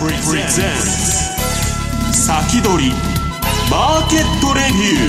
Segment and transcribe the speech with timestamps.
[0.00, 0.08] 先
[2.62, 2.92] 取り
[3.70, 5.00] マーケットレビュー。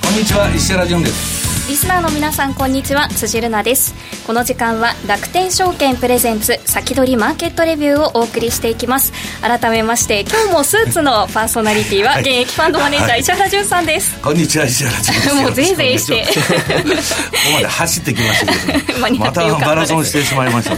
[0.00, 1.37] こんにちは石原潤です。
[1.68, 3.08] リスナーの皆さんこんにちは。
[3.08, 3.94] 辻るなです。
[4.26, 9.12] この時間は楽天証券プレゼンツ先取りマーケットレビューをお送りしていきます。
[9.42, 16.24] 改めまして今日もスーツのパーソナリティは現役ファンドマネージャー、石原潤さんです、こんにちは石原潤ですもうぜいぜいして。
[16.24, 19.08] ここまで走ってきましたけど。
[19.20, 20.76] またマラソンしてしまいました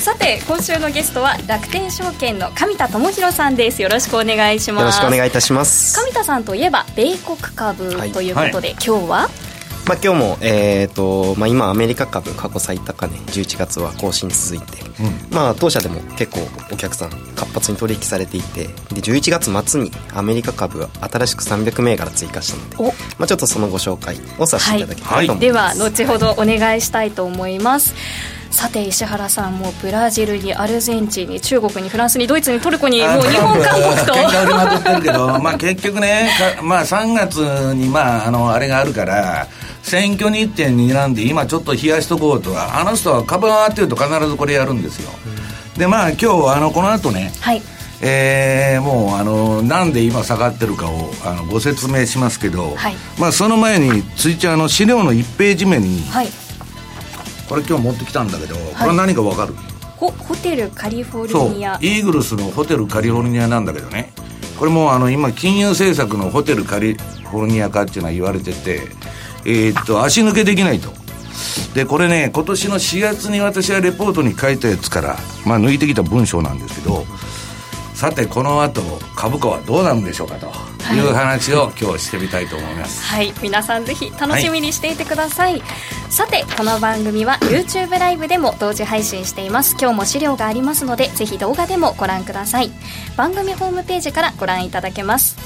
[0.00, 3.82] さて今週のゲストは楽天証券の上田智博さんです。
[3.82, 4.80] よろしくお願いします。
[4.82, 6.00] よろしくお願いいたします。
[6.00, 9.53] 上田さんといえば米国株ということで、はい、今日は？
[9.86, 16.40] まあ、今日も、えーとまあ、今アメリカ株過去最高値11月は更新続いて、うん、まあ、当社でも結構
[16.72, 27.94] お客さん活発に取引されていてで11月末にアメリカ株新しく300銘柄追加したので、まあ、ちょっとそのご紹介をさせていただきたいと思います、はい、では後ほどお願いしたいと思います。
[28.54, 36.30] さて石原さんもブラジルにアルゼンチンに中国にフランスにドイツにトルコにもう日本韓国と喧嘩売りまくってるけど、まあ、結局ね
[36.62, 37.38] まあ、3月
[37.74, 39.48] に、まあ、あのあれがあるから
[39.84, 45.10] 選挙日程に睨んで今ちょっと冷やしとこうとはあの人は株が上がってると必ずこれやるんですよ、
[45.72, 46.26] うん、でまあ今日
[46.56, 47.62] あのこの後ね、はい。
[48.02, 56.28] えー、もうあのなんで今下がってるかをあのご説明しますけど、はい、まあ、その前についちゃんの資料の1ページ目に、はい、
[57.48, 59.54] これ今日持ってきたんだけど、これは何か分かる？
[59.96, 61.78] ホホテルカリフォルニア。
[61.80, 64.12] イーグルスのホテルカリフォルニアなんだけどね。
[64.58, 68.82] これもあの今金融政策のホテルカリフォルニア化っていうのは言われてて
[69.44, 70.92] えー、っと、足抜けできないと。
[71.74, 77.04] で、これね、今年の4月に私はレポートに書いたやつから、まあ、抜いてきた文章なんですけど、
[77.94, 78.82] さて、この後、
[79.14, 80.46] 株価はどうなるんでしょうかと
[80.92, 83.02] いう話を今日してみたいと思います。
[83.04, 85.52] はい、皆さんぜひ楽しみにしていてください。
[85.52, 85.62] はい、
[86.10, 89.76] さて、この番組は YouTube ライブでも同時配信しています。
[89.80, 92.72] 今日も資料がありますので、ぜひ動画でもご覧ください。
[93.16, 95.36] 番組ホームページからご覧いただけます。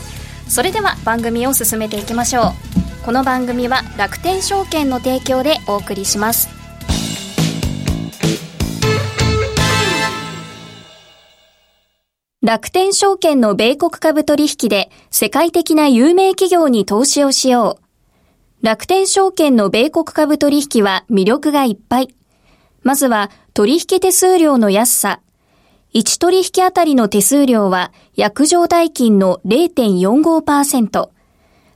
[0.48, 2.67] それでは番組を進めていきましょう。
[3.08, 6.50] この番組は楽天証券の提供でお送りします
[12.42, 17.78] 楽天証券の米国株取引で世界的な有名企業に投資をしよ
[18.62, 18.66] う。
[18.66, 22.14] 楽天証券の米国株取引は魅力がいっぱい。
[22.82, 25.20] まずは取引手数料の安さ。
[25.94, 31.08] 1取引あたりの手数料は約定代金の0.45%。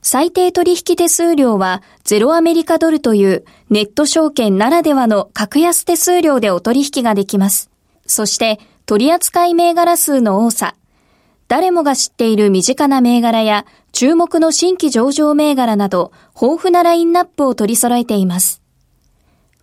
[0.05, 7.71] 最低取引手数料はゼロアメリカドルというネット証券ならではの格安手数料でお取引ができます。
[8.05, 10.75] そして取扱い銘柄数の多さ。
[11.47, 18.61] 誰もが知っている身近な銘柄や注目の新規上場銘柄など豊富なラインナップを取り揃えています。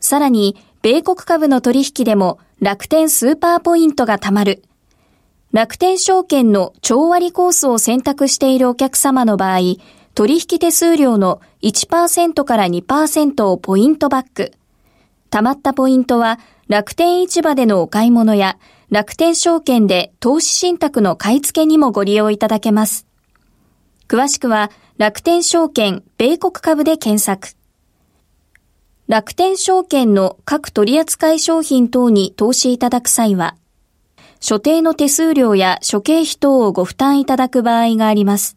[0.00, 4.62] さらに、米国株の取引でも楽天スーパーポイントが貯まる。
[5.52, 9.58] 楽天証券の超割コースを選択しているお客様の場合、
[10.14, 14.52] 取引手数料の1%から2%をポイントバック。
[15.30, 16.38] 貯まったポイントは
[16.68, 18.58] 楽天市場でのお買い物や
[18.90, 23.06] 楽天証券で投資信託の買い付けにもご利用いただけます。
[24.08, 27.56] 詳しくは楽天証券米国株で検索。
[29.06, 33.56] 楽天証券の各取扱商品等に投資いただく際は、
[34.40, 38.56] 所定の手数料や諸経費等をご負担いただく場合があります。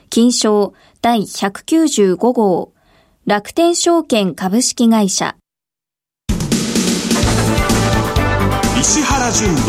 [0.11, 2.73] 金賞第195号
[3.23, 5.37] 楽天証券株式会社。
[8.81, 9.61] 石原淳の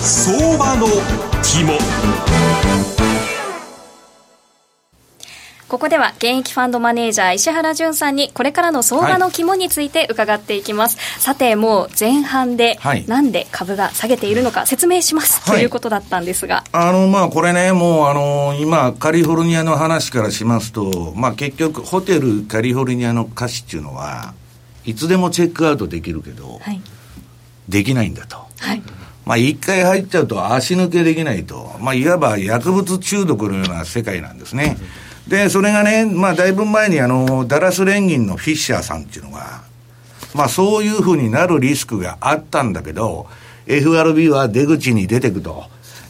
[0.00, 0.86] 相場の
[1.42, 2.31] 肝。
[5.68, 16.64] ここでは現役ファンドマネージャー石原淳さんにこれからの相場の肝について伺っていきます、はい、さてもう前半でなんで株が下げているのか説明します、はい、ということだったんですが。
[16.72, 24.34] あのまあこれねもうあの今カリフォルニアの話からしますとまあ結局ホテルカリフォルニアの価値っていうのは
[24.84, 26.80] いつでもチェックアウトできるけど、はい、
[27.68, 28.36] できないんだと。
[28.58, 28.82] はい。
[29.24, 34.76] まあ、一回入っちゃうと足抜けできないと、まあ、いわば薬物中毒のような世界なんですね。
[34.80, 39.62] うんで、それがね、まあ、だいぶ前にあの、ダラス連銀のフィッシャーさんっていうのが、
[40.34, 43.26] まあ、そういうふうになるリスクがあったんだけど、
[43.66, 45.64] FRB は出口に出てくと。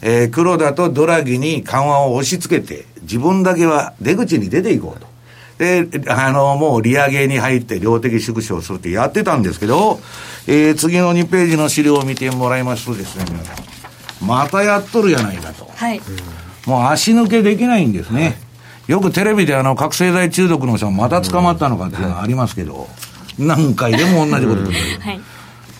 [0.05, 5.07] えー、黒田とドラギに緩和を押し付けて、自分だけは出口に出ていこうと。
[5.57, 10.01] で、あの、もう利上げに入って量的縮小するってやってたんですけど、
[10.45, 15.69] えー、次の2ページの資料を見てもらいますとですね、皆さん、またやっとるやないかと。
[15.73, 16.01] はい。
[16.65, 18.41] もう足抜けできないんですね。
[18.87, 22.87] よくテレビであの、覚醒剤中毒の人がまた捕まったのかっていうのがありますけど、
[23.39, 24.99] 何回でも同じこと言ってる。
[24.99, 25.21] はい。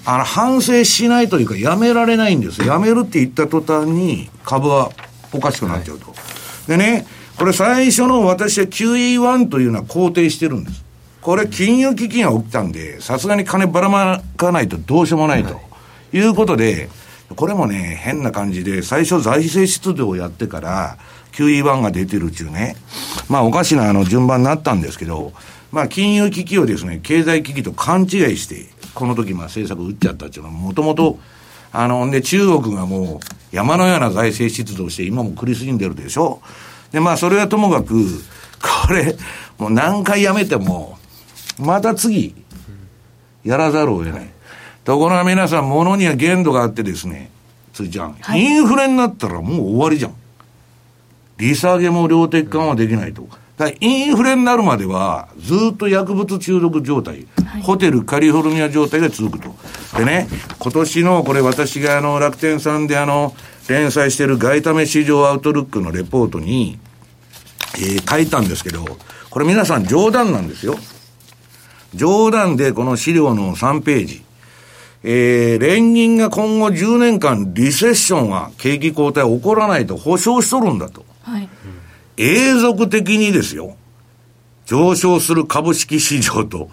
[0.06, 2.62] あの、反省しないというか、やめられないんです。
[2.62, 4.92] やめるって言った途端に、株は
[5.34, 6.14] おかしくなっちゃうと。
[6.68, 7.06] でね、
[7.38, 10.84] これ最初の私は QE1 というのは肯定してるんです。
[11.22, 15.60] これ金融危機が起きたんで、さすがに金ばらまかないとどうしようもないと。
[16.12, 16.90] いうことで、
[17.36, 20.98] これもね、変な感じで、最初財政出動をやってから、
[21.34, 22.76] QE1 が出てるっていうね、
[23.30, 25.34] まあおかしなあの順番になったんですけど、
[25.72, 31.20] まあ金融危機をですね、経済危機と勘違いして、この時まあ政策打っちゃったっていうのは、もともと、
[31.72, 33.20] あの、で中国がもう
[33.52, 36.42] 山のような財政出動して今も苦しんでるでしょ。
[36.92, 38.06] で、まあそれはともかく、
[38.86, 39.16] これ、
[39.58, 40.98] もう何回やめても、
[41.60, 42.36] また次、
[43.44, 44.30] やらざるを得ない。
[44.84, 47.32] ところが皆さん、物には限度があってですね、
[47.74, 50.16] ついちゃん、はいインフレになったらもう終わりじゃん。
[51.44, 53.28] 利下げも量的緩和できないと。
[53.58, 57.28] だインフレになるまでは、ずっと薬物中毒状態、
[57.62, 59.54] ホテルカリフォルニア状態が続くと。
[59.98, 63.36] でね、今年の、これ私があの、楽天さんであの、
[63.68, 66.80] 連載してる外為市場アウトルックのレポートに、
[67.76, 68.86] えー書いたんですけど、
[69.30, 70.76] これ皆さん冗談なんですよ。
[71.94, 74.24] 冗談でこの資料の3ページ。
[75.04, 81.06] えー、連銀が今後10年間リセッションは景気後退起こらないと保証しとるんだと。
[81.22, 81.50] はい。
[82.18, 83.76] 永続的にですよ。
[84.66, 86.70] 上昇する株式市場と、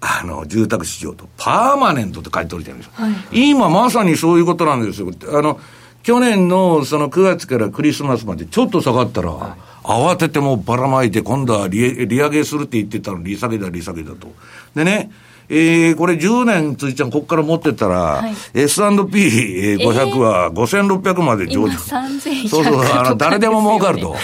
[0.00, 2.92] あの、住宅市場と、パーマネントって書いておいてるんですよ。
[3.32, 5.10] 今まさにそういうことなんですよ。
[5.28, 5.60] あの、
[6.02, 14.32] 去年のその9月からクリスマスまでちょっと下がったら、慌ててもうばらまいて、今度は利利上げするって言ってたの利下げだ、利下げだと。
[14.74, 15.10] でね、
[15.54, 21.78] えー、これ10年、ついちゃん、ここから持ってったら、い S&P500 は5600まで上今場。
[21.78, 24.16] 3100そうそう、あの、誰でも儲かると。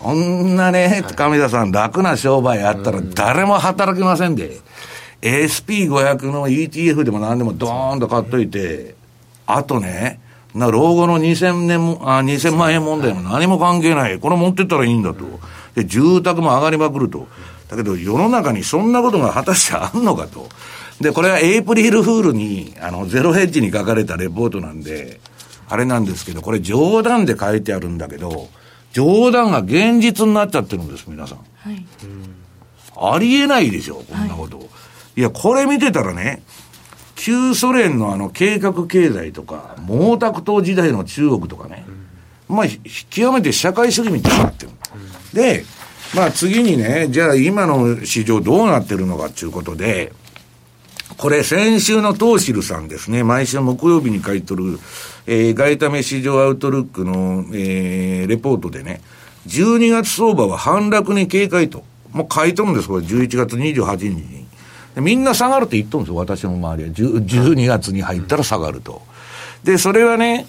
[0.00, 4.58] こんなね、亀田さん、楽な商売あったら誰も働きませんで。
[5.22, 8.96] SP500 の ETF でも何でもドーンと買っといて、
[9.46, 10.18] あとね、
[10.54, 14.18] な老後の2000年も、あ、2000万円問題も何も関係ない。
[14.18, 15.24] これ持ってったらいいんだと。
[15.76, 17.28] で、住宅も上がりまくると。
[17.68, 20.48] だけど世の中にそんなことが果たしてあんのかと。
[21.00, 25.20] で、これはエイプリルフールに、あの、ゼロヘッジに書かれたレポートなんで、
[25.68, 28.48] あれなんですけど、これ冗談で書いてあるんだけど、
[28.92, 31.38] 冗談が現実になっちゃってるんです、皆さん。
[31.38, 31.86] はい。
[33.00, 34.68] ありえないでしょ、こんなこと。
[35.16, 36.42] い、や、これ見てたらね、
[37.14, 41.84] 旧ソ連のあの計画経済とか、毛沢東時代の中国とかね、
[42.48, 44.72] まあ、ひ極めて社会主義みたいになってる。
[45.32, 45.64] で、
[46.14, 50.12] まあ次にね、じゃあ今の市場どうなってるのかっていうことで、
[51.16, 54.78] これ先週のトーシルさんですね、毎週木曜日に書いとる、
[55.26, 59.00] えー、外為市場アウトルックの、えー、レポートでね、
[59.46, 61.84] 12月相場は反落に警戒と。
[62.12, 64.46] もう書いとるんです、これ11月28日に。
[64.96, 66.94] みんな下がるって言っとるんですよ、私の周りは。
[66.94, 69.02] 12月に入ったら下がると。
[69.64, 70.46] で、それはね、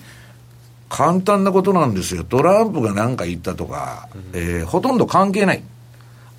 [0.90, 2.24] 簡単なことなんですよ。
[2.24, 5.64] トランプが何か言ったとか、えーほとんど関係ない。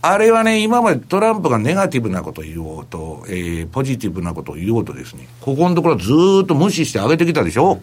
[0.03, 7.81] あれはね、今までトランプがネガティブなことを言おうと、えーポジティブなことを言おうとですね、ここのところずーっと無視して上げてきたでしょ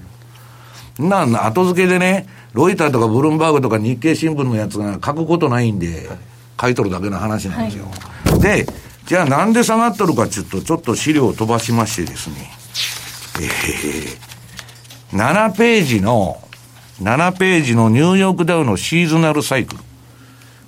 [1.00, 6.10] な後付けでね、ロイターとかブルームバーグとか日経新聞のやつが書くことないんで、
[6.60, 7.86] 書いとるだけの話なんですよ。
[8.40, 8.66] で、
[9.06, 12.36] じゃあなんで下がっとるかちょっと、ちょっと資料を飛ばしましてですね、
[13.40, 16.42] えー、7ページの、
[17.02, 19.80] 7ページのニューヨークダウのシーズナルサイクル。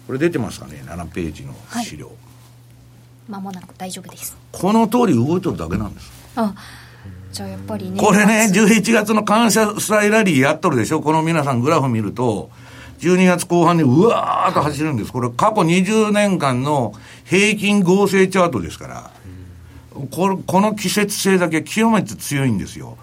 [0.05, 2.11] これ出てますかね ?7 ページの資料。
[3.27, 4.35] まもなく大丈夫です。
[4.51, 6.11] この通り動いとるだけなんです。
[6.35, 6.53] あ、
[7.31, 7.99] じゃあやっぱりね。
[7.99, 11.01] これね、11月の感謝祭ラリーやっとるでしょ？
[11.01, 12.51] この皆さんグラフ見ると、
[12.99, 15.11] 12月後半にうわーっと走るんです。
[15.11, 16.93] これ過去20年間の
[17.25, 19.11] 平均合成チャートですから、
[20.11, 22.98] この季節性だけ極めて強いんですよ。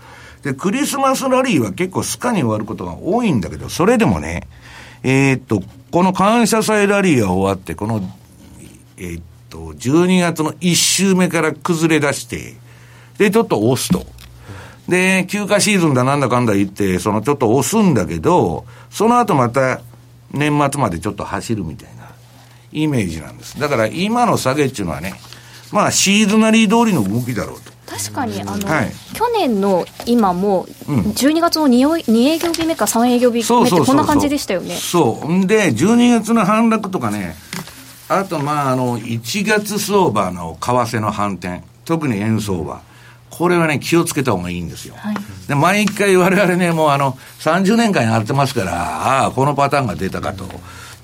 [0.47, 4.47] で、クリスマスラリーは結構スカに終わることが多いんだけど、それでもね、
[5.03, 5.61] えーっと、
[5.91, 8.01] この感謝祭ラリーが終わって、この、
[8.97, 12.55] えーっと、12月の1週目から崩れ出して、
[13.19, 14.07] で、ちょっと押すと。
[14.89, 19.81] で、休暇シーズンだなんだかんだ言って、そのちょっと押すんだけど、その後また
[20.31, 22.09] 年末までちょっと走るみたいな
[22.71, 23.59] イメージなんです。
[23.59, 25.15] だから今の下げっていうのはね、
[25.73, 27.76] まあシーズナリー通りの動きだろうと。
[27.97, 35.33] 確かにあの、はい去年の今もうん12月の 2, 2営業日目か3営業日目ってこんな感じでしたよねそう。
[35.33, 37.35] んで、12月の反落とかね、
[38.09, 42.83] あと、まあ、あの、1月相場の為替の反転、特に円相場。
[43.31, 44.95] これはね、気をつけた方がいいんですよ。
[44.97, 45.17] はい
[45.49, 50.45] で、毎回我々ね、もうあの、30年間やってますから、ああ、このパターンが出たかと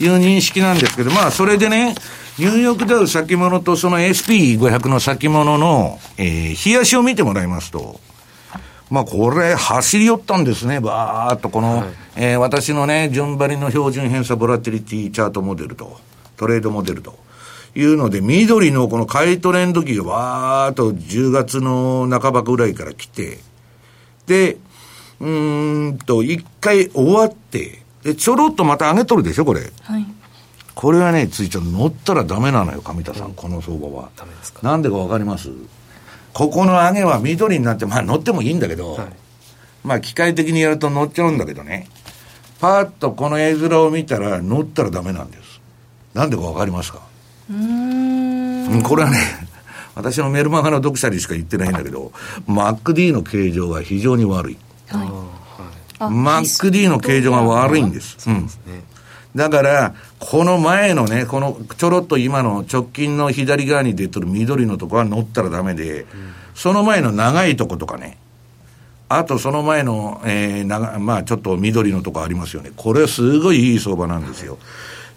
[0.01, 1.95] いう認識なんですけど、まあ、それでね、
[2.39, 8.01] ニューヨークダウ先物とその SP500 の先物の、えー、冷やしを見てもらいますと、
[8.91, 11.85] まあ、これ、走り寄ったんですね、ばーっと、この、
[12.17, 15.99] えー私のね、順張りの標準偏差ボラティリティチャートモデルと、
[16.39, 17.19] トレードモデルと
[17.75, 23.41] いうので、緑のこの買いトレンド期がわーっと10月の半ばぐらいから来て、
[24.27, 24.57] で、
[25.21, 29.71] うーんと、一回終わって、で、ちょろっとまた上げとるでしょ、これ。
[29.83, 30.07] はい
[30.75, 34.09] これはね、ついちゃん、乗ったらダメなのよ、上田さん、この相場は。
[34.17, 34.61] ダメですか？
[34.63, 35.51] なんでかわかります？
[36.33, 39.07] ここの上げは緑になって、まあ乗ってもいいんだけど、はい。
[39.85, 41.89] まあ機械的にやると乗っちゃうんだけどね、
[42.59, 45.61] パーッとこの絵面を見たら乗ったらダメなんです。
[46.15, 47.01] なんでかわかりますか？
[47.51, 48.73] うーん。
[48.73, 49.19] うんこれはね、
[49.95, 52.13] 私のメルマガの読者にしか言ってないんだけど、
[52.49, 54.57] MacD の形状が非常に悪い。
[54.89, 55.09] はい。
[55.99, 58.31] あ MacD の形状が悪いんです。
[58.31, 58.49] うん。
[59.35, 66.07] だから、この前のね、このちょろっと今の直近の左側に出てる緑のとこは乗ったらダメで、
[66.55, 68.19] その前の長いとことかね、
[69.09, 72.73] あとその前の、えー、長まあちょっと緑のとこありますよね。
[72.77, 74.59] これはすごいいい相場なんですよ。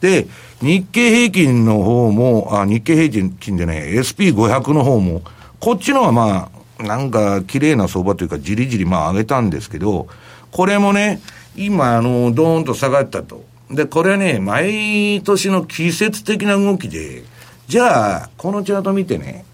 [0.01, 0.27] で、
[0.61, 5.23] 日経平均の方も、あ、日経平均でね、SP500 の方も、
[5.59, 10.07] こっちのはまあ、なんか綺麗な相場というか、じりじりまあ上げたんですけど、
[10.51, 11.21] これもね、
[11.55, 13.43] 今、あの、ドーンと下がったと。
[13.69, 17.23] で、これはね、毎年の季節的な動きで、
[17.67, 19.45] じゃあ、このチャート見てね、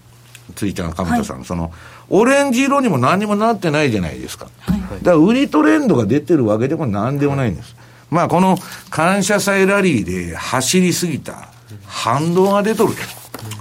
[0.54, 1.72] ついちゃん、亀田さん、その、
[2.10, 4.48] オレンジ色にも何にもなってないじゃないですか。
[4.66, 7.74] だから、売りトレンドが出てるわけでも何でもないんです。
[8.10, 8.58] まあ、この
[8.90, 11.48] 感謝祭ラリーで走りすぎた
[11.86, 12.94] 反動が出とる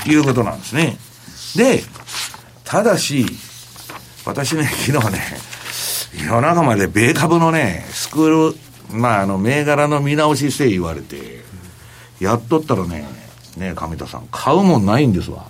[0.03, 0.97] ということなんですね。
[1.55, 1.81] で、
[2.65, 3.25] ただし、
[4.25, 5.19] 私ね、昨日ね、
[6.27, 8.57] 夜中まで米株のね、スクール、
[8.93, 11.43] まあ、あの、銘柄の見直しせい言われて、
[12.19, 13.07] やっとったらね、
[13.57, 15.45] ね、上田さん、買うもんないんですわ。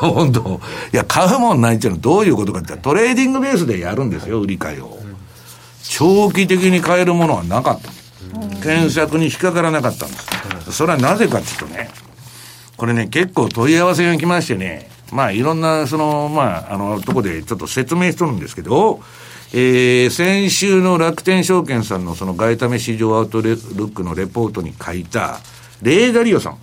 [0.00, 0.60] 本当
[0.92, 4.98] いや、買うもんないっていうのはどういうことかって、トレーディングベースでやるんですよ、売り買いを。
[5.82, 7.90] 長期的に買えるものはなかった。
[8.62, 10.16] 検索に引っかからなかったんで
[10.64, 10.72] す。
[10.72, 11.90] それはなぜかっていうとね、
[12.76, 19.00] これね、結構問い合わせが来ましてね、まあいろんな、その、まあ、あの、とこでちょっと説明しとるんですけど、
[19.52, 25.40] えー、先週の楽天証券さんのその外為市場アウトルックのレポートに書いた、
[25.82, 26.58] レーダリオさん。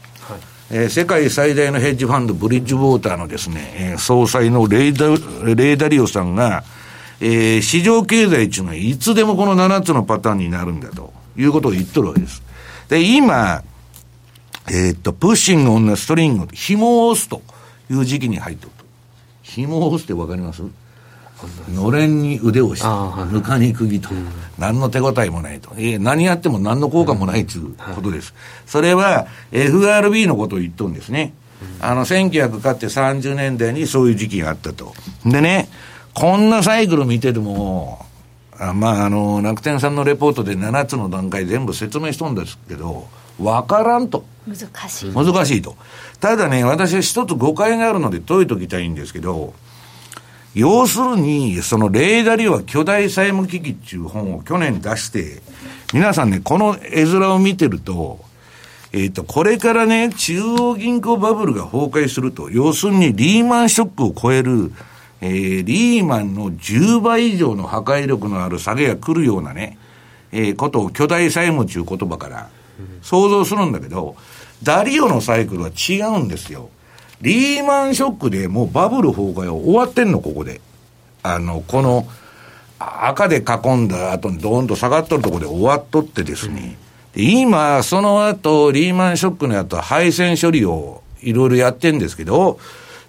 [0.71, 5.07] えー世界最大のヘッジファンド、ブリッジウォーターのですね、えー総裁のレーダ、
[5.45, 6.63] レーダリオさんが、
[7.21, 12.41] えー市場経済っていうのはいつでもこの7つのパターンになるんだということを言っとるわけです。
[12.89, 13.63] で、今、
[14.67, 17.41] えーっと、プッシングオンのストリング、紐を押すと
[17.91, 18.85] いう時期に入ってると。
[19.43, 20.63] 紐を押すってわかります？
[21.73, 22.81] のれんに腕を押し
[23.29, 24.09] て、ぬかに釘と、
[24.57, 25.73] 何の手応えもないと。
[25.79, 28.33] いえ何やっても何の効果もないということです。
[28.65, 31.33] それは FRB のことを言っとるんですね。
[31.79, 34.93] あの、1900買って30年代にそういう時期があったと。
[35.25, 35.69] でね、
[36.13, 38.05] こんなサイクル見てても、
[38.57, 43.07] あまあ、あの、楽天さんのレポートで7つの段階全部説明しとんですけど、
[43.39, 44.23] わからんと。
[44.47, 44.57] 難
[44.89, 45.75] しい難しいと。
[46.19, 49.53] ただね、私は一つ誤解があるので解いときたいんですけど、
[50.55, 55.41] 要するに、そのレーダリオは巨大債務危機っていう本を去年出して、
[55.93, 58.23] 皆さんね、この絵面を見てると、
[58.93, 64.71] えっ、と、これからね、中央銀行バブルが崩壊すると、要するにリーマンショックを超える、
[65.19, 69.77] えー、リーマンの10倍以上の破壊力のある下げが来るようなね、
[70.31, 72.49] えーことを巨大債務っていう言葉から
[73.01, 74.15] 想像するんだけど、
[74.63, 76.69] ダリオのサイクルは違うんですよ。
[77.21, 80.61] リーマンショックでもうバブル崩壊は終わってんの、ここで。
[81.23, 82.07] あの、この、
[82.77, 86.77] あ赤で囲んだ後にドーンと下がっとるところで終わっとってですね。
[87.13, 92.59] で今、その後、リーマンショックの後、配線処理をいろいろやってんですけど、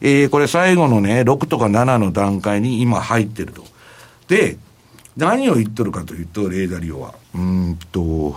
[0.00, 3.64] えーこれ最後のね、6とか7の段階に今入ってると。
[4.28, 4.58] で、
[5.16, 7.14] 何を言っとるかというと、レーダリオは。
[7.34, 8.36] うーんと、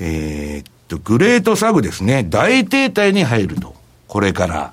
[0.00, 2.24] えーっと、グレートサグですね。
[2.28, 3.74] 大停滞に入ると。
[4.06, 4.72] これから。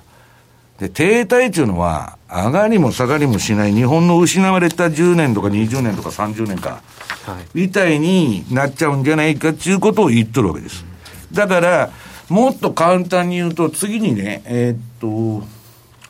[0.78, 6.80] で、停滞っていうのは、上がりも下がりもしない日本の失われた10年とか20年とか30年か、
[7.24, 10.84] はいみたいになっちゃうんじゃないかっていうことを言っとるわけです。
[11.32, 11.90] だから、
[12.28, 15.46] もっと簡単に言うと、次にね、えーっと、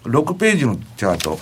[0.08, 1.38] 6ページのチャート。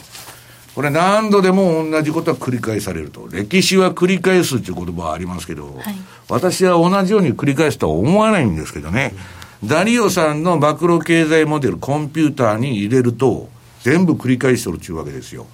[0.75, 3.29] これ何度でも同じことは繰り返されると。
[3.31, 5.95] 歴史は繰り返すっていう言葉はありますけど、はい、
[6.29, 9.15] 私は同じように繰り返すとは思わないんですけどね。
[9.63, 13.49] ダリオさんのマクロ経済モデル、コンピューターに入れると、
[13.83, 15.47] 全部繰り返しとるっていうわけですよ。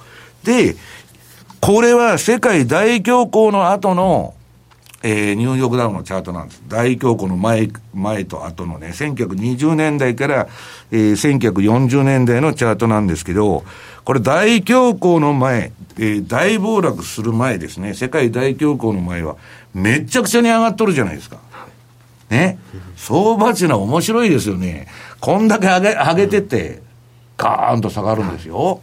[0.42, 0.76] で、
[1.60, 4.34] これは世界大恐慌の後の、
[5.02, 6.62] えー、ニューヨークダウンのチャートなんです。
[6.68, 10.48] 大恐慌の前、前と後のね、1920年代から、
[10.90, 13.64] えー、1940年代のチャートなんですけど、
[14.04, 19.36] これ大恐慌の前、えー、大暴落する前ですね、世界大恐慌の前は、
[19.72, 21.38] めちゃくちゃに上がっとるじゃないですか。
[22.28, 22.58] ね？
[22.96, 24.86] 相場っていうのは面白いですよね。
[25.20, 26.82] こんだけ上げ、上げてて、
[27.36, 28.82] ガーンと下がるんですよ。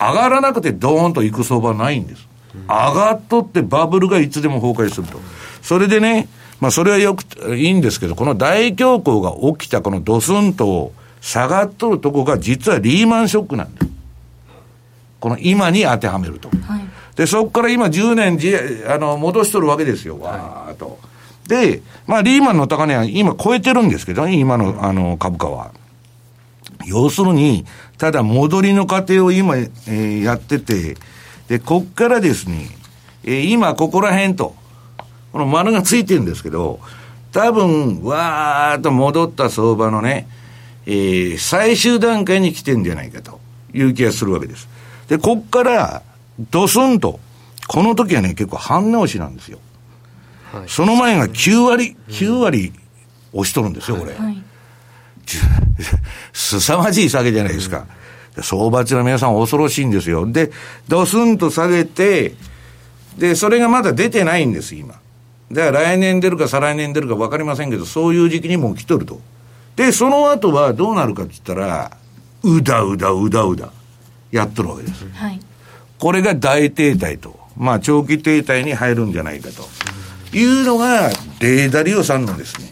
[0.00, 2.25] 上がらなくてドーンと行く相場ないんです。
[2.68, 5.20] 上がっとってバブルがいつでも崩壊すると。
[5.62, 6.28] それでね、
[6.60, 13.86] まあそれはよく、いいんですけど、この大恐慌が起きたこのドスンと下がっとるとこが実はリーマンショックなんです。
[15.20, 16.48] この今に当てはめると。
[16.48, 16.84] はい、
[17.16, 18.54] で、そこから今10年じ
[18.88, 20.98] あの戻しとるわけですよ、わーっと。
[21.48, 25.72] で、まあリーマンの高値は今超えてるんですけどね、今のあの株価は。
[26.84, 27.64] 要するに、
[27.98, 30.96] ただ戻りの過程を今、えー、やってて、
[31.48, 32.68] で、こっからですね、
[33.24, 34.54] えー、今ここら辺と、
[35.32, 36.80] この丸がついてるんですけど、
[37.32, 40.28] 多分、わーっと戻った相場のね、
[40.86, 43.40] えー、最終段階に来てんじゃないかと
[43.74, 44.68] いう気がするわけです。
[45.08, 46.02] で、こっから、
[46.50, 47.20] ドスンと、
[47.68, 49.58] この時はね、結構半直しなんですよ。
[50.52, 52.72] はい、その前が9割、9割
[53.32, 54.14] 押しとるんですよ、これ。
[54.14, 54.42] はい、
[56.32, 57.86] すさまじい下げじゃないですか。
[58.42, 60.26] 相場っていうのは皆さん恐ろしいんですよ。
[60.26, 60.50] で、
[60.88, 62.34] ドスンと下げて、
[63.16, 64.94] で、それがまだ出てないんです、今。
[65.52, 69.20] だから来年出るか再来年出るか分かりませんけど、そういう時期にもう来とると。
[69.76, 71.96] で、その後はどうなるかって言ったら、
[72.42, 73.70] うだうだうだうだ。
[74.30, 75.06] やっとるわけです。
[75.14, 75.40] はい、
[75.98, 82.70] これが大停滞と、まあ長期停滞に入るんじゃないかというのが、レーダリオさんのですね、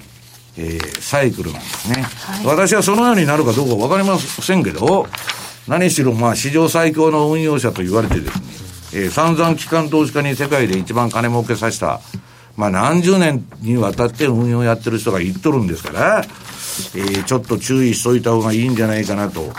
[0.56, 5.06] えー、サイクルなんですね、はい、私はそのようになるかどうかわかりませんけど、
[5.68, 12.00] 何しろまあ史上最強の運用者と言われてですね、えー、散々機関投資家に世界で一番金儲けさせた、
[12.56, 16.24] まあ何十年にわたって運用やってる人が言っとるんですから、
[16.94, 19.52] えー、ちょっと注意しといた方がいいんじゃないかなと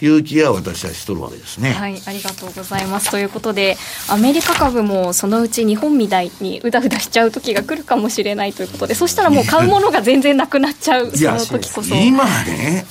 [0.00, 1.72] いう気は私はしとるわけですね。
[1.72, 3.10] はい、ありがとうございます。
[3.10, 3.76] ということで、
[4.08, 11.94] アメリカ株もそのうち日本みたいにうだうだしちゃう時が来るかもしれないということで、そしたらもう買うものが全然なくなっちゃう、その時こそ。
[11.94, 12.86] 今ね、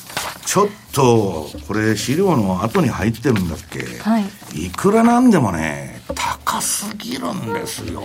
[0.45, 4.23] ちょっと、これ資料の後に入ってるんだっけ、はい、
[4.53, 8.03] いくらなんでもね、高すぎるんですよ。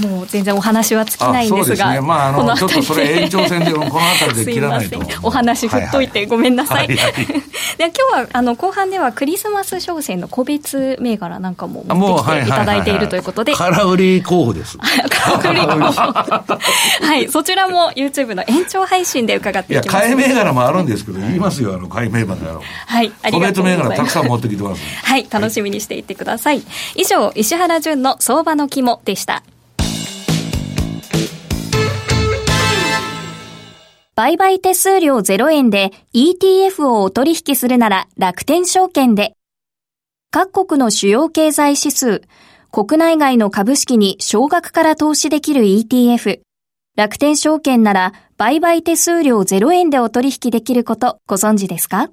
[0.00, 7.12] もう全然お話は尽きないんですが、ね、まあ、あのちょっとそれ延長戦でこの辺りで切らないとお話振っといてごめんなさい、はいはい、
[7.76, 13.54] で今日はあの後半ではクリスマス商戦の個別銘柄なんかも持ってきていただいているということで。
[13.54, 14.78] 空売り候補です。
[15.42, 16.12] 空売り候補。
[17.02, 17.28] はい。
[17.28, 20.08] そちらも YouTube の延長配信で伺っていきます。
[20.08, 21.74] いや買い銘柄もあるんですけど言いますよ。
[21.74, 22.36] あの買い銘柄。
[22.86, 23.12] はい。
[23.22, 23.96] ありがとうございます。
[23.96, 24.82] たくさん持ってきてます。
[25.04, 25.26] はい。
[25.30, 26.62] 楽しみにしていてください、
[26.96, 29.42] 以上石原淳の相場の肝でした
[34.14, 39.34] 売買手数料0円で ETF をお取引するなら楽天証券で。
[40.30, 42.22] 各国の主要経済指数、
[42.70, 46.40] 国内外の株式に少額から投資できる ETF。
[46.94, 52.10] 楽天証券なら売買手数料0円でお取引できることご存知ですか？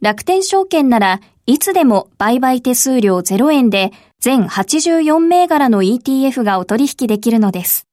[0.00, 1.20] 楽天証券なら
[1.50, 7.88] いつでも売買手数料0円で全84銘柄の ETF がお取引できるのです。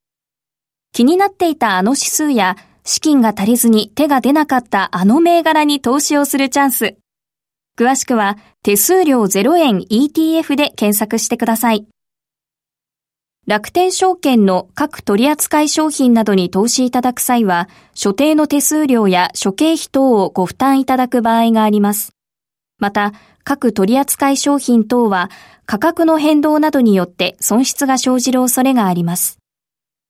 [0.92, 6.98] 気になっていたあの指数や資金が足りずに手が出なかったあの銘柄に投資をするチャンス。
[7.76, 11.88] 詳しくは手数料0円 ETF で検索してください。
[13.48, 22.12] 楽天証券の各取扱商品などに投資いただく際は、所定の手数料や諸経費等をご負担いただく場合があります。
[22.78, 23.12] また、
[23.48, 25.30] 各取扱商品等は
[25.64, 29.38] 価格の変動などによって損失が生じる恐れがあります。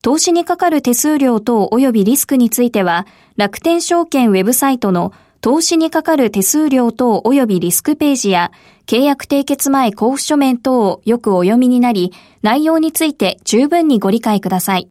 [0.03, 8.51] 投資にかかる手数料等及びリスクについては、楽天証券ウェブサイトの投資にかかる手数料等及びリスクページや、
[8.87, 14.88] 契約締結前交付書面等をよくお読みになり、内容について十分にご理解ください。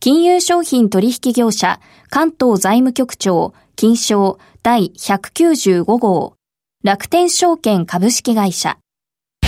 [0.00, 1.80] 金融商品取引業者、
[2.10, 6.37] 関東財務局長、金賞第195号、
[6.84, 8.78] 楽天証券株式会社。
[9.42, 9.46] ウ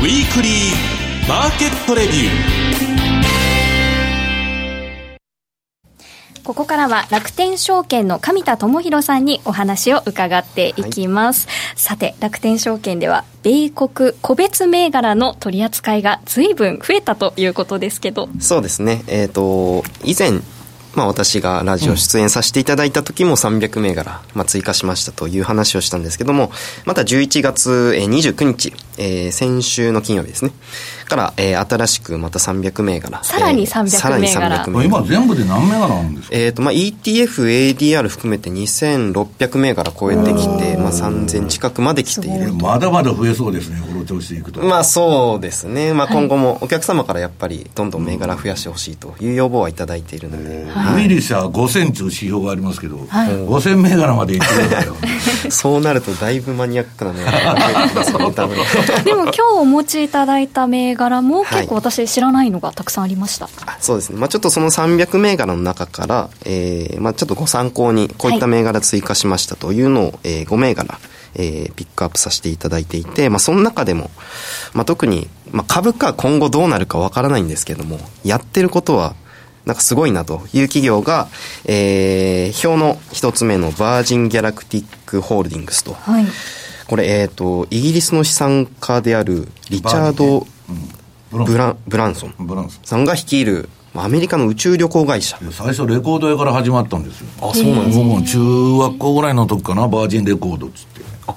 [0.00, 2.28] ィークリーマーケットレビュー
[6.42, 11.46] ここからは楽天証券の上田智博さんにお話を伺っていきます。
[11.46, 18.28] はい、さて、楽天証券では、米国個別銘柄の取り扱いが随分増えたということですけど。
[18.40, 19.04] そうですね。
[19.06, 20.40] えっ、ー、と、以前、
[20.94, 26.50] まあ、私がラジオ出演させていただいた時も300銘柄、まあ、追加しましたという話をしたんですけども、
[26.86, 30.52] また11月29日、えー、先週の金曜日ですね。
[31.08, 33.24] から、えー、新しくまた300銘柄。
[33.24, 34.56] さらに300銘柄。
[34.56, 36.36] えー、今全部で何銘柄あるんですか？
[36.36, 44.60] えっ、ー、と、まあ、ETF、ADR 含めて2600銘柄超えてきて、まあ、3000近くまで来ているまだまだ増えそうですね、この調子でいくと。
[44.60, 45.94] まあ、そうですね。
[45.94, 50.66] まあ、今後もお客様からやっぱり、どんどん銘柄増やしてほしいという要望はいただいているので。
[50.70, 54.94] はい、ウィリスは5000という指標がありますけど、はい、5000銘柄までいってるんだよ。
[55.50, 58.18] そうなると、だいぶマニアックな銘柄が増えてきますね。
[59.04, 70.98] でも今日お持ちいただいた銘柄も結構私知らないのがたくさんありました、はい、そうですね、まあ、ちょっとその300銘柄の中から、えーまあ、ちょっとご参考にこういった銘柄追加しましたというのを、はい、えー、5銘柄
[71.34, 74.10] えー、ピックアップさせていただいていて、まあ、その中でも、
[74.74, 79.14] まあ、特に、まあ、株価今後どうなるかわからないんですけども、やってることは、
[79.64, 81.28] なんかすごいなという企業が、
[81.66, 86.24] えー、表の一つ目のバージンギャラクティックホールディングスと、はい、
[86.88, 90.46] これ、えっ、ー、と、イギリスの資産家であるリチャード・
[91.30, 92.14] ブラブラン。
[92.14, 95.38] ソンさんが率いるアメリカの宇宙旅行会社。
[95.52, 97.26] 最初レコード屋から始まったんですよ。
[97.42, 98.22] あそうなんですね。
[98.24, 101.00] 中学校ぐらいの時かなバージンレコードっつって。
[101.26, 101.34] あ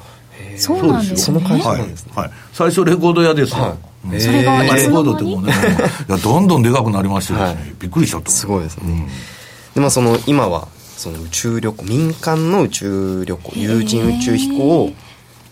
[0.56, 1.18] そうなんですね。
[1.18, 3.70] その会社なんですね、はい、はい、最初レコード屋ですよ、は
[4.16, 4.22] い。
[4.22, 5.52] それがレコードってもうね
[6.08, 9.06] いやどんどんでかくなりましてですね、はい、びっくりしちゃったすごいですね、うん、
[9.76, 14.94] でまあその今はその宇宙旅行民間の宇宙旅行有人宇宙飛行を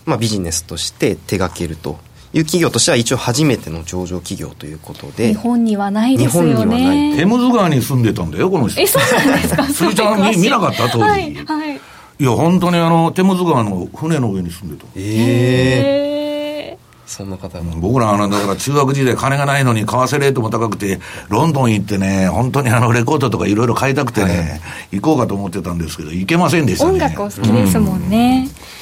[0.05, 1.99] まあ、ビジネスとして手掛けると
[2.33, 5.29] いう企業としては一応初めての上場企業ということで。
[5.29, 6.49] 日本にはないですよね。
[6.51, 7.17] 日本にはない。
[7.17, 8.81] テムズ川に住んでたんだよこの人。
[8.81, 9.67] えそうなんですか？
[9.73, 11.75] それちゃん見見なかった当時、はい、はい、
[12.19, 14.85] いや本当にあのテムズ川の船の上に住んでた。
[14.95, 16.79] ええー。
[17.09, 26.91] そんな方僕らあのだから中学時代金がないのに為替レートも高くてロンドン行ってね本当にあのレコードとかいろいろ買いたくてね、はい、行こうかと思ってたんですけど行けませんでしたね。
[26.91, 28.78] 音楽お好きですもんね、うん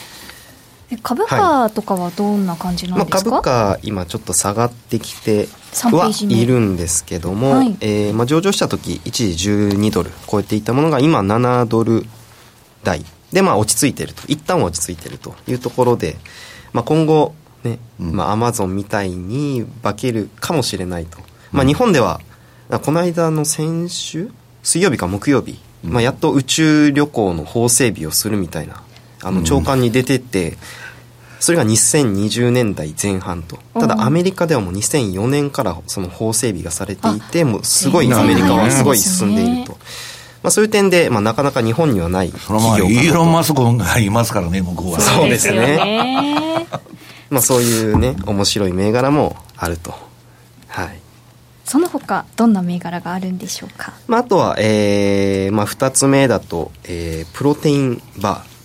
[1.04, 3.26] 株価とかはどんな感じなんですか、はい。
[3.26, 5.48] まあ、株価今ちょっと下がってきて
[5.84, 12.06] はいるんですけども、はい、えー、まあ、上場した時一時12ドル超えていたものが今7ドル
[12.84, 13.04] 台。
[13.34, 14.22] でまあ落ち着いてると。
[14.28, 16.16] 一旦落ち着いてるというところで、
[16.72, 21.18] まあ、今後ね、まあ、アマゾンみたいに化けるかもしれないと、
[21.52, 22.22] まあ、日本では
[22.84, 24.32] この間の先週？
[24.64, 28.84] 水曜日か木曜日、まあ、やっと宇宙旅行の法整備をするみたいな
[29.22, 30.58] あの長官に出てて、
[31.40, 33.58] それが2020年代前半と。
[33.74, 39.78] ただアメリカではもう2004年からその法整備がされていてもうすごいアメリカはすごい進んでいると。
[40.44, 42.92] まあ、そういう点で、まあ、なかなか日本にはない企業かなと。
[42.92, 45.02] イーロン・マスクがいますからね向こうは。
[45.02, 46.68] そうですね。
[47.30, 49.94] まあそういうね面白い銘柄もあると。
[50.68, 51.00] はい。
[51.66, 58.57] その他どんな銘柄があるんでしょうか、まあ、あとは、えーまあ、2つ目だと、えー、プロテインバー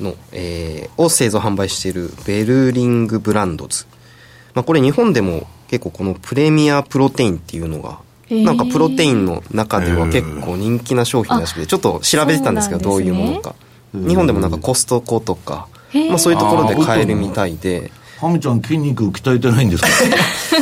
[0.00, 3.86] の、えー、を製造販売しているベルリングブランドズ、
[4.54, 7.98] まあ、これ日本でも結構このプレミアプロテインっていうのが
[8.30, 13.54] なんかプロテインの中では結構人気な商品らしくてちょっと調べてたんですけどどういうものか。
[13.94, 15.66] 日本でもなんかコストコとか、
[16.10, 17.90] まあ、そういうところで買えるみたいで。
[18.18, 19.82] ハミちゃん筋肉鍛えてないんです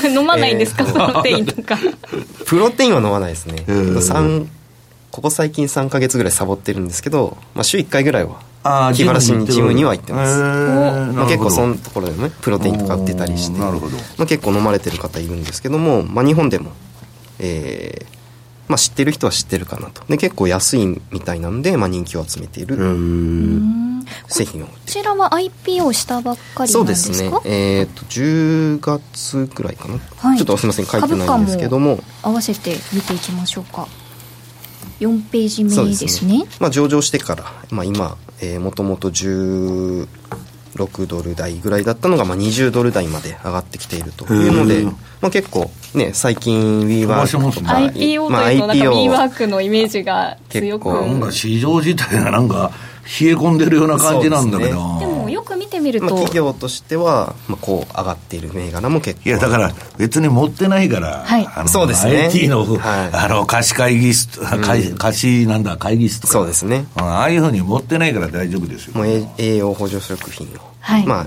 [0.01, 0.07] か？
[0.09, 1.77] 飲まないんですか、プロテインとか。
[2.47, 3.65] プロテインは飲まないですね
[5.17, 8.43] ここ最近3か月ぐらいサボってるんですけど、まあ、週1回ぐらいは
[8.95, 10.39] 気晴らしにジムには行ってます、
[11.15, 16.73] まあ、結構そのところでねプロテインとか売ってたりしてなるほど、まあ、結構飲まれてる方いるんですけども、まあ、日本でも、
[17.39, 18.07] えー
[18.69, 20.05] まあ、知ってる人は知ってるかなと。
[20.05, 22.77] で結構安いみたいなんで、まあ、人気を集めている。
[24.29, 27.15] 製品をこちらは IPO したばっかりなんですか？
[27.15, 27.31] そうですね。
[27.47, 33.89] えっ、ー、と10月ぐらいかな、はい、ちょっとすみません書いてないんですけども合わせて見ていきましょうか
[35.01, 38.17] 4ページ目ですね、ね、まあ、上場してから、まあ、今
[38.61, 40.07] もともと16
[41.07, 44.85] ドル台ぐらいだったのが、まあ、20ドル台まで上がってきているというので、
[45.21, 48.21] まあ、結構ね最近 WeWork とか IPO という
[48.61, 50.93] となんか WeWork のイメージが強く。
[50.93, 52.73] なんか市場自体がなんか
[53.21, 55.16] 冷え込んでるような感じなんだけど、でもよ
[55.47, 59.29] く見てみると、まあ、企業としては、まあ、こう上がっている銘柄も結構。
[59.31, 62.25] いやだから別に持ってないから、はい、あのそうですね。
[62.27, 66.33] IT の,、はい、あの貸し会議室、うん、貸しなんだ会議室とか。
[66.35, 66.87] そうですね。
[66.97, 68.95] ああいうふうに持ってないから大丈夫ですよ。
[68.95, 69.07] もう
[69.39, 71.27] 栄養補助食品を、はい、まあ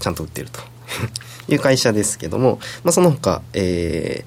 [0.00, 0.60] ちゃんと売ってると。
[1.48, 4.24] いう会社ですけども、まあ、その他、え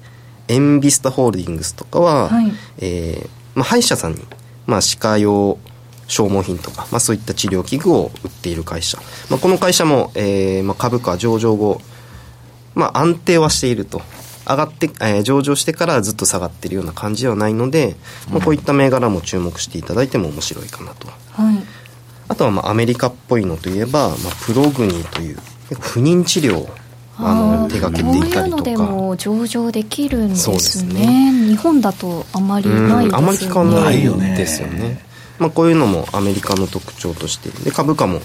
[0.48, 4.20] ー、エンビスタホールディングスとかは、はい、えーまあ、歯医者さんに
[4.66, 5.58] まあ、歯科用
[6.08, 8.98] 消耗品とか、まあ、そういった治療器具を売っている会社、
[9.30, 11.80] まあ、この会社も、えーまあ、株価上場後、
[12.74, 14.02] まあ、安定はしていると。
[14.48, 17.96] 上がって、えー、上場してからずっと下がってるような感じではないので、
[18.28, 21.58] うん、まあ、こういった銘柄も注目していただいても面白いかなと、はい、
[22.28, 24.16] あとはまあアメリカっぽいのといえば、まあ、
[24.46, 25.36] プログニーという
[25.80, 26.68] 不妊治療
[27.18, 28.40] あの手がけていたりとか。
[28.40, 33.10] こういうのでも上場できるんですね、ね、日本だとあまりないですよね。
[33.14, 35.05] あまり聞かないですよね
[35.38, 37.50] まあ、こういうのもアメリカの特徴として。
[37.64, 38.20] で株価も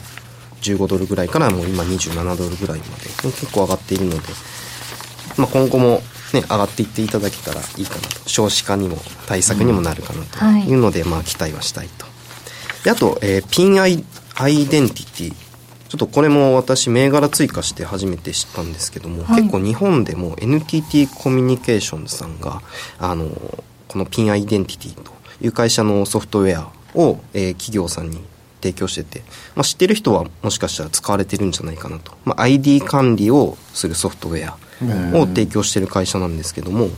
[0.62, 3.10] 15ドルぐらいからもう今27ドルぐらいまで。
[3.24, 4.21] 結構上がっているので、
[5.38, 6.02] まあ、今後も、
[6.34, 8.30] ね、上がっていっていただけたらいいかなと。
[8.30, 8.97] 少子化にも
[9.28, 10.45] 対策にもなるかなと。
[10.60, 10.74] い。
[10.74, 12.06] うので、まあ、期待はしたいと。
[12.84, 15.52] であと、えー、 Ping Identity
[15.91, 22.62] ちょっとこれも私銘柄追加して初めて知ったんですけども、はい、結構日本でも NTT コミュニケーションズさんが
[22.97, 23.30] あの
[23.89, 28.20] このピンアイデンティティという会社のソフトウェアを、えー、企業さんに
[28.62, 29.22] 提供してて、
[29.56, 36.90] まあ、知ってる人はもしかしたら使われてるんじゃないかなと、まあ、ID 管理をするソフトウェアを提供してる会社なんですけども、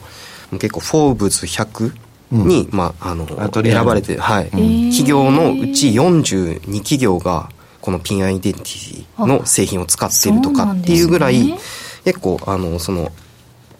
[0.52, 1.94] 結構「フォーブズ100」
[2.32, 7.50] に、うん、まあ、あの選ばれて、はい、企業のうち42企業が
[7.82, 11.60] このピンアイデンティティの製品を使っているとかっていうぐらい、ね、
[12.06, 13.12] 結構あのその、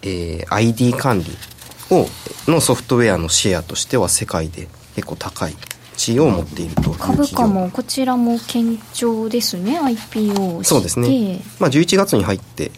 [0.02, 1.26] えー、ID 管理
[1.90, 2.08] を
[2.48, 5.56] のソフトウェアのシェアとしては世界で結構高い
[5.96, 8.60] 地位を持っていると株価もこちらも堅
[8.94, 12.72] 調ですね IPO そうですね、まあ、11月に入って、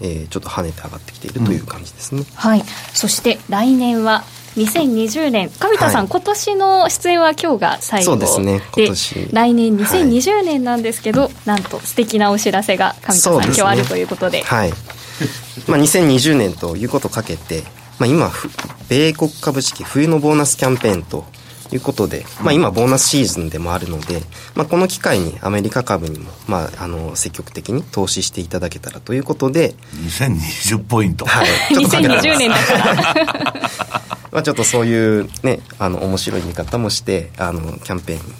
[0.00, 2.62] えー、ちょっと跳ねて上がってきているという感じですね、うん、はい。
[2.94, 4.24] そして来年は
[4.56, 5.48] 2020年。
[5.48, 9.28] 上田さん、はい、今年の出演は今日が最後そうですね今年。
[9.32, 14.42] 来年2020年なんですけど、はい、なんと素敵なお知らせが上田さん、ね、今日あるということで。
[14.42, 14.72] はい。
[15.68, 17.62] まあ、2020年ということをかけて、
[17.98, 18.30] まあ、今
[18.88, 21.26] 米国株式冬のボーナスキャンペーンと
[21.72, 24.22] いうことで、まあ、今ボーナスシーズンでもあるので、
[24.54, 31.26] まあ、この機会にアメリカ株にも、まあ、あの積極的に投資していただけたらということで2020ポイント。
[31.26, 31.46] はい。
[31.74, 33.54] ちょっと2020年だから。
[34.32, 38.32] まあ、ちょっとそういうね、あの、面白い見方もして、あの、キャンペーンに、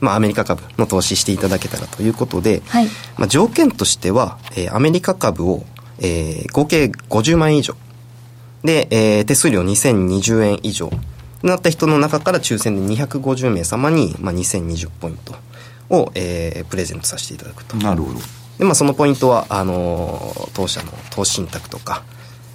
[0.00, 2.86] まあ、アメリカ株の投資していただけたらということで、はい、
[3.18, 5.64] まあ、条件としては、えー、アメリカ株を、
[5.98, 7.74] えー、合計50万円以上。
[8.64, 10.90] で、えー、手数料2020円以上。
[11.42, 15.34] なった人の中から抽選で250名様に、まあ、2020ポイント
[15.88, 17.76] を、えー、プレゼントさせていただくと。
[17.76, 18.20] なるほど。
[18.58, 22.02] で、まあ、そのポイントは、あのー、当社の投資信託とか、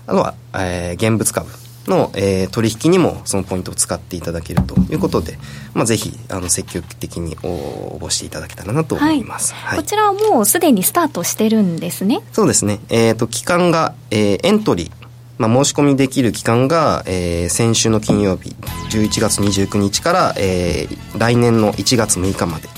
[0.07, 1.49] あとは、えー、現物株
[1.87, 5.37] の、えー、取引にもそのポイントを使っていただけるということで、
[5.73, 12.21] まあ、ぜひあの積極的に応募していただけたらなと思います、はいはい、こちらはもうすでにスタートしてるんですね。
[12.31, 15.04] そうですね、えーと、期間が、えー、エントリー
[15.37, 18.55] まあ、申し込みできる期間が、えー、先週の金曜日
[18.91, 22.69] 11月29日から、えー、来年の1月6日まで。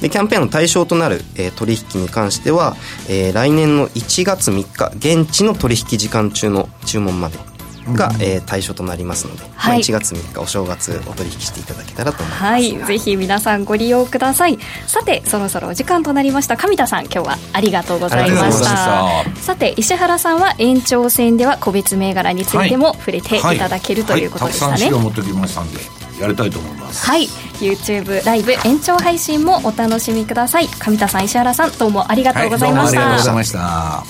[0.00, 2.74] でキャンペーンの対象となる、えー、取引に関しては、
[3.08, 7.38] えー、来年の1月3日現地の取引時間中の注文まで。
[7.88, 14.58] が、えー、対象となりますので、はい、まあ、1月3日お正月お取引していただけたらと思います、はい、ぜひ皆さんご利用ください。
[14.86, 16.56] さてそろそろお時間となりました。
[16.56, 19.24] 上田さん今日はありがとうございました。
[19.36, 25.78] さて石原さんは延長戦では個別銘柄についても触れていただける、ということでしたね、はい、たくさん資料持ってきましたんで
[26.20, 27.06] やりたいと思います。
[27.06, 27.26] はい。
[27.60, 30.68] YouTube ライブ延長配信もお楽しみください。
[30.68, 33.52] 上田さん石原さんどうもありがとうございました、はい、ありがとうございまし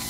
[0.04, 0.09] た